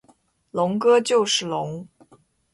[0.49, 1.87] 龙哥就是龙！